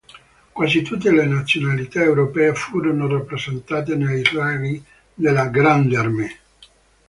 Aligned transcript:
Quasi 0.51 0.81
tutte 0.81 1.11
le 1.11 1.27
nazionalità 1.27 2.01
europee 2.01 2.55
furono 2.55 3.07
rappresentate 3.07 3.95
nei 3.95 4.23
ranghi 4.23 4.83
della 5.13 5.45
"Grande 5.49 5.95
Armée". 5.95 6.37